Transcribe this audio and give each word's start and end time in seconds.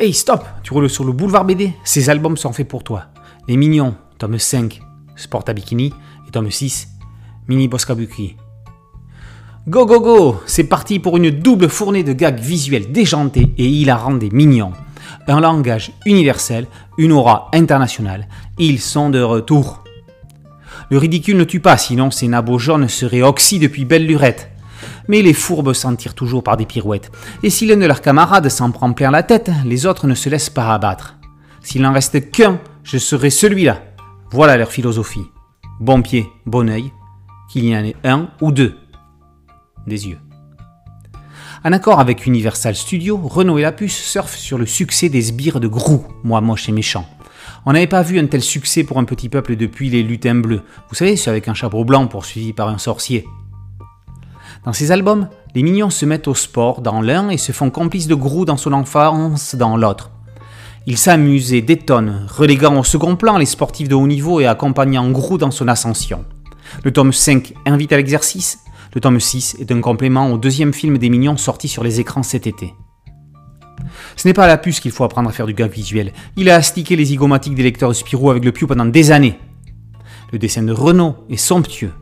Hey, 0.00 0.14
stop 0.14 0.44
Tu 0.62 0.72
roules 0.72 0.88
sur 0.88 1.04
le 1.04 1.10
boulevard 1.10 1.44
BD 1.44 1.72
Ces 1.82 2.08
albums 2.08 2.36
sont 2.36 2.52
faits 2.52 2.68
pour 2.68 2.84
toi. 2.84 3.06
Les 3.48 3.56
Mignons, 3.56 3.96
tome 4.18 4.38
5, 4.38 4.80
Sport 5.16 5.42
à 5.48 5.52
Bikini, 5.52 5.92
et 6.28 6.30
tome 6.30 6.52
6, 6.52 6.86
Mini 7.48 7.66
Boskabuki. 7.66 8.36
Go 9.66 9.86
go 9.86 9.98
go 9.98 10.40
C'est 10.46 10.68
parti 10.68 11.00
pour 11.00 11.16
une 11.16 11.30
double 11.30 11.68
fournée 11.68 12.04
de 12.04 12.12
gags 12.12 12.38
visuels 12.38 12.92
déjantés 12.92 13.52
et 13.58 13.66
hilarants 13.66 14.14
des 14.14 14.30
mignons. 14.30 14.70
Un 15.26 15.40
langage 15.40 15.90
universel, 16.06 16.68
une 16.96 17.10
aura 17.10 17.50
internationale. 17.52 18.28
Ils 18.56 18.80
sont 18.80 19.10
de 19.10 19.20
retour. 19.20 19.82
Le 20.92 20.98
ridicule 20.98 21.38
ne 21.38 21.44
tue 21.44 21.58
pas, 21.58 21.76
sinon 21.76 22.12
ces 22.12 22.28
nabots 22.28 22.60
jaunes 22.60 22.86
seraient 22.86 23.22
oxy 23.22 23.58
depuis 23.58 23.84
belle 23.84 24.06
lurette 24.06 24.52
mais 25.08 25.22
les 25.22 25.32
fourbes 25.32 25.72
s'en 25.72 25.96
tirent 25.96 26.14
toujours 26.14 26.42
par 26.42 26.56
des 26.56 26.66
pirouettes. 26.66 27.10
Et 27.42 27.50
si 27.50 27.66
l'un 27.66 27.76
de 27.76 27.86
leurs 27.86 28.02
camarades 28.02 28.48
s'en 28.48 28.70
prend 28.70 28.92
plein 28.92 29.10
la 29.10 29.22
tête, 29.22 29.50
les 29.64 29.86
autres 29.86 30.06
ne 30.06 30.14
se 30.14 30.28
laissent 30.28 30.50
pas 30.50 30.72
abattre. 30.72 31.16
S'il 31.62 31.82
n'en 31.82 31.92
reste 31.92 32.30
qu'un, 32.30 32.60
je 32.82 32.98
serai 32.98 33.30
celui-là. 33.30 33.82
Voilà 34.30 34.56
leur 34.56 34.70
philosophie. 34.70 35.26
Bon 35.80 36.02
pied, 36.02 36.26
bon 36.46 36.68
oeil, 36.68 36.92
qu'il 37.50 37.64
y 37.64 37.76
en 37.76 37.84
ait 37.84 37.96
un 38.04 38.28
ou 38.40 38.52
deux. 38.52 38.74
Des 39.86 40.08
yeux. 40.08 40.18
En 41.64 41.72
accord 41.72 41.98
avec 41.98 42.26
Universal 42.26 42.74
Studios, 42.74 43.18
Renault 43.18 43.58
et 43.58 43.62
la 43.62 43.72
puce 43.72 43.96
surfent 43.96 44.36
sur 44.36 44.58
le 44.58 44.66
succès 44.66 45.08
des 45.08 45.22
sbires 45.22 45.60
de 45.60 45.66
Grou, 45.66 46.06
moi 46.22 46.40
moche 46.40 46.68
et 46.68 46.72
méchant. 46.72 47.06
On 47.66 47.72
n'avait 47.72 47.86
pas 47.86 48.02
vu 48.02 48.18
un 48.18 48.26
tel 48.26 48.42
succès 48.42 48.84
pour 48.84 48.98
un 48.98 49.04
petit 49.04 49.28
peuple 49.28 49.56
depuis 49.56 49.90
les 49.90 50.02
lutins 50.02 50.36
bleus. 50.36 50.62
Vous 50.88 50.94
savez, 50.94 51.16
ceux 51.16 51.30
avec 51.30 51.48
un 51.48 51.54
chapeau 51.54 51.84
blanc 51.84 52.06
poursuivi 52.06 52.52
par 52.52 52.68
un 52.68 52.78
sorcier. 52.78 53.26
Dans 54.64 54.72
ces 54.72 54.92
albums, 54.92 55.28
les 55.54 55.62
mignons 55.62 55.90
se 55.90 56.04
mettent 56.04 56.28
au 56.28 56.34
sport 56.34 56.82
dans 56.82 57.00
l'un 57.00 57.30
et 57.30 57.38
se 57.38 57.52
font 57.52 57.70
complices 57.70 58.06
de 58.06 58.14
Grou 58.14 58.44
dans 58.44 58.56
son 58.56 58.72
enfance 58.72 59.54
dans 59.54 59.76
l'autre. 59.76 60.10
Ils 60.86 60.98
s'amusent 60.98 61.52
et 61.52 61.62
détonnent, 61.62 62.26
reléguant 62.28 62.78
au 62.78 62.84
second 62.84 63.16
plan 63.16 63.38
les 63.38 63.46
sportifs 63.46 63.88
de 63.88 63.94
haut 63.94 64.06
niveau 64.06 64.40
et 64.40 64.46
accompagnant 64.46 65.10
Grou 65.10 65.38
dans 65.38 65.50
son 65.50 65.68
ascension. 65.68 66.24
Le 66.84 66.92
tome 66.92 67.12
5 67.12 67.54
invite 67.66 67.92
à 67.92 67.96
l'exercice, 67.96 68.58
le 68.94 69.00
tome 69.00 69.20
6 69.20 69.56
est 69.60 69.70
un 69.70 69.80
complément 69.80 70.32
au 70.32 70.38
deuxième 70.38 70.72
film 70.72 70.98
des 70.98 71.10
mignons 71.10 71.36
sorti 71.36 71.68
sur 71.68 71.84
les 71.84 72.00
écrans 72.00 72.22
cet 72.22 72.46
été. 72.46 72.74
Ce 74.16 74.26
n'est 74.26 74.34
pas 74.34 74.44
à 74.44 74.48
la 74.48 74.58
puce 74.58 74.80
qu'il 74.80 74.90
faut 74.90 75.04
apprendre 75.04 75.28
à 75.28 75.32
faire 75.32 75.46
du 75.46 75.54
gag 75.54 75.70
visuel. 75.70 76.12
Il 76.36 76.50
a 76.50 76.56
astiqué 76.56 76.96
les 76.96 77.04
zygomatiques 77.04 77.54
des 77.54 77.62
lecteurs 77.62 77.94
Spirou 77.94 78.30
avec 78.30 78.44
le 78.44 78.52
Pew 78.52 78.66
pendant 78.66 78.86
des 78.86 79.12
années. 79.12 79.38
Le 80.32 80.38
dessin 80.38 80.62
de 80.62 80.72
Renault 80.72 81.16
est 81.30 81.36
somptueux, 81.36 81.92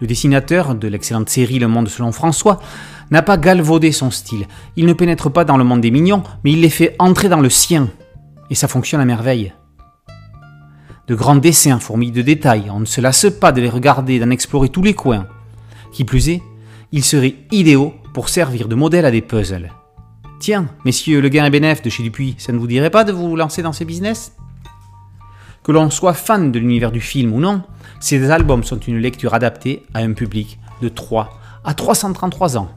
le 0.00 0.06
dessinateur 0.06 0.74
de 0.74 0.88
l'excellente 0.88 1.28
série 1.28 1.58
Le 1.58 1.68
Monde 1.68 1.88
selon 1.88 2.12
François 2.12 2.60
n'a 3.10 3.22
pas 3.22 3.36
galvaudé 3.36 3.92
son 3.92 4.10
style. 4.10 4.46
Il 4.76 4.86
ne 4.86 4.92
pénètre 4.92 5.30
pas 5.30 5.44
dans 5.44 5.56
le 5.56 5.64
monde 5.64 5.80
des 5.80 5.90
mignons, 5.90 6.22
mais 6.42 6.52
il 6.52 6.60
les 6.60 6.70
fait 6.70 6.96
entrer 6.98 7.28
dans 7.28 7.40
le 7.40 7.50
sien. 7.50 7.88
Et 8.50 8.54
ça 8.54 8.68
fonctionne 8.68 9.00
à 9.00 9.04
merveille. 9.04 9.52
De 11.06 11.14
grands 11.14 11.36
dessins 11.36 11.78
fourmis 11.78 12.10
de 12.10 12.22
détails, 12.22 12.70
on 12.70 12.80
ne 12.80 12.86
se 12.86 13.00
lasse 13.00 13.26
pas 13.40 13.52
de 13.52 13.60
les 13.60 13.68
regarder, 13.68 14.18
d'en 14.18 14.30
explorer 14.30 14.70
tous 14.70 14.82
les 14.82 14.94
coins. 14.94 15.26
Qui 15.92 16.04
plus 16.04 16.30
est, 16.30 16.42
ils 16.92 17.04
seraient 17.04 17.34
idéaux 17.52 17.94
pour 18.14 18.28
servir 18.28 18.68
de 18.68 18.74
modèle 18.74 19.04
à 19.04 19.10
des 19.10 19.20
puzzles. 19.20 19.70
Tiens, 20.40 20.68
messieurs 20.84 21.20
Le 21.20 21.28
Gain 21.28 21.44
et 21.44 21.50
Bénéf 21.50 21.82
de 21.82 21.90
chez 21.90 22.02
Dupuis, 22.02 22.36
ça 22.38 22.52
ne 22.52 22.58
vous 22.58 22.66
dirait 22.66 22.90
pas 22.90 23.04
de 23.04 23.12
vous 23.12 23.36
lancer 23.36 23.62
dans 23.62 23.72
ces 23.72 23.84
business? 23.84 24.32
Que 25.64 25.72
l'on 25.72 25.90
soit 25.90 26.14
fan 26.14 26.52
de 26.52 26.58
l'univers 26.58 26.92
du 26.92 27.00
film 27.00 27.32
ou 27.32 27.40
non, 27.40 27.62
ces 27.98 28.30
albums 28.30 28.62
sont 28.62 28.78
une 28.78 28.98
lecture 28.98 29.34
adaptée 29.34 29.82
à 29.94 30.00
un 30.00 30.12
public 30.12 30.58
de 30.82 30.88
3 30.88 31.40
à 31.64 31.74
333 31.74 32.58
ans. 32.58 32.68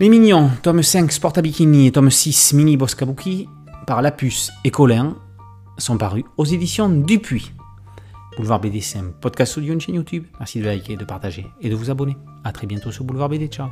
Les 0.00 0.08
Mignons, 0.08 0.50
tome 0.62 0.82
5 0.82 1.12
Sport 1.12 1.34
Bikini 1.34 1.86
et 1.86 1.92
tome 1.92 2.10
6 2.10 2.54
Mini 2.54 2.76
Boskabuki 2.76 3.48
par 3.86 4.02
Lapuce 4.02 4.52
et 4.64 4.70
Colin 4.70 5.16
sont 5.78 5.98
parus 5.98 6.24
aux 6.36 6.44
éditions 6.44 6.88
Dupuis. 6.88 7.52
Boulevard 8.36 8.60
BD, 8.60 8.80
c'est 8.80 9.02
podcast 9.20 9.56
audio, 9.56 9.72
une 9.72 9.80
chaîne 9.80 9.94
YouTube. 9.94 10.24
Merci 10.38 10.60
de 10.60 10.66
liker, 10.66 10.96
de 10.96 11.04
partager 11.04 11.46
et 11.60 11.70
de 11.70 11.74
vous 11.74 11.90
abonner. 11.90 12.16
A 12.44 12.52
très 12.52 12.66
bientôt 12.66 12.92
sur 12.92 13.04
Boulevard 13.04 13.28
BD. 13.28 13.48
Ciao 13.48 13.68